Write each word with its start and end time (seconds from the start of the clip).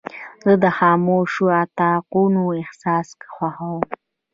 زه 0.43 0.53
د 0.63 0.65
خاموشو 0.77 1.43
اتاقونو 1.63 2.41
احساس 2.61 3.07
خوښوم. 3.33 3.83